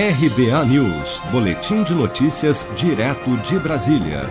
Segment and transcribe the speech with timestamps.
[0.00, 4.30] RBA News, Boletim de Notícias, direto de Brasília.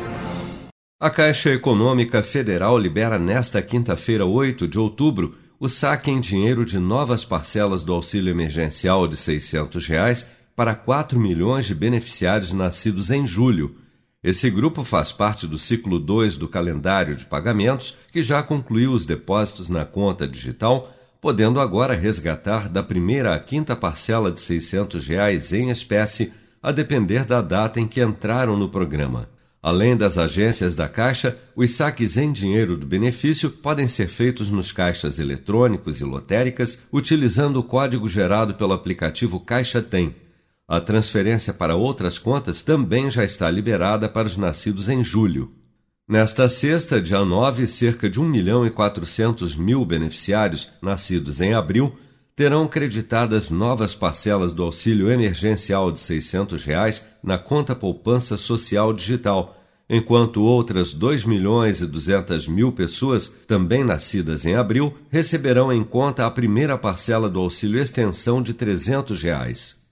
[0.98, 6.80] A Caixa Econômica Federal libera nesta quinta-feira, 8 de outubro, o saque em dinheiro de
[6.80, 10.26] novas parcelas do auxílio emergencial de 600 reais
[10.56, 13.76] para 4 milhões de beneficiários nascidos em julho.
[14.24, 19.06] Esse grupo faz parte do ciclo 2 do calendário de pagamentos, que já concluiu os
[19.06, 25.54] depósitos na conta digital podendo agora resgatar da primeira à quinta parcela de 600 reais
[25.54, 29.30] em espécie, a depender da data em que entraram no programa.
[29.62, 34.72] Além das agências da Caixa, os saques em dinheiro do benefício podem ser feitos nos
[34.72, 40.16] caixas eletrônicos e lotéricas, utilizando o código gerado pelo aplicativo Caixa Tem.
[40.68, 45.52] A transferência para outras contas também já está liberada para os nascidos em julho.
[46.10, 51.98] Nesta sexta, dia 9, cerca de 1 milhão e 400 mil beneficiários nascidos em abril
[52.34, 59.62] terão creditadas novas parcelas do auxílio emergencial de 600 reais na conta poupança social digital,
[59.90, 66.26] enquanto outras 2 milhões e 200 mil pessoas, também nascidas em abril, receberão em conta
[66.26, 69.87] a primeira parcela do auxílio extensão de 300 reais.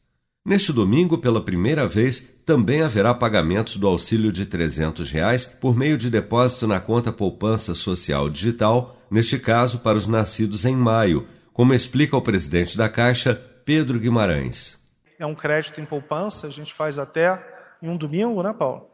[0.45, 5.97] Neste domingo, pela primeira vez, também haverá pagamentos do auxílio de 300 reais por meio
[5.97, 11.73] de depósito na conta poupança social digital, neste caso para os nascidos em maio, como
[11.73, 13.33] explica o presidente da Caixa,
[13.65, 14.77] Pedro Guimarães.
[15.17, 17.41] É um crédito em poupança, a gente faz até
[17.81, 18.87] em um domingo, né, Paulo?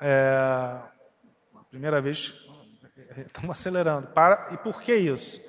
[0.00, 0.34] É
[1.54, 2.34] a primeira vez
[3.26, 4.08] estamos acelerando.
[4.08, 5.40] Para, e por que isso?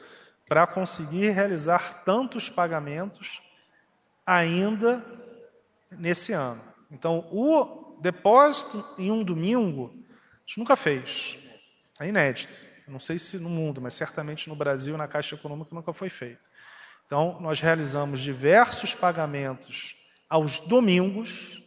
[0.48, 3.42] Para conseguir realizar tantos pagamentos
[4.24, 5.04] ainda
[5.92, 6.62] nesse ano.
[6.90, 11.38] Então, o depósito em um domingo, a gente nunca fez.
[12.00, 12.54] É inédito.
[12.88, 16.50] Não sei se no mundo, mas certamente no Brasil, na Caixa Econômica, nunca foi feito.
[17.06, 19.96] Então, nós realizamos diversos pagamentos
[20.30, 21.62] aos domingos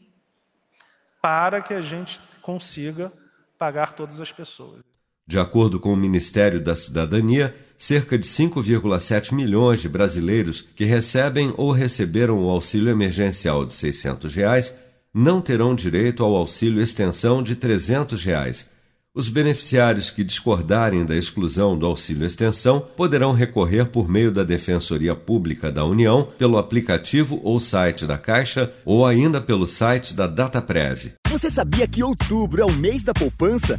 [1.22, 3.12] para que a gente consiga
[3.58, 4.82] pagar todas as pessoas.
[5.26, 11.52] De acordo com o Ministério da Cidadania, cerca de 5,7 milhões de brasileiros que recebem
[11.56, 14.74] ou receberam o auxílio emergencial de 600 reais
[15.14, 18.68] não terão direito ao auxílio extensão de 300 reais.
[19.14, 25.14] Os beneficiários que discordarem da exclusão do auxílio extensão poderão recorrer por meio da Defensoria
[25.14, 31.12] Pública da União, pelo aplicativo ou site da Caixa ou ainda pelo site da Dataprev.
[31.30, 33.78] Você sabia que outubro é o mês da poupança?